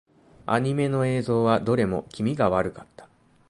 [0.47, 3.07] アニメの映像はどれも気味が悪かった。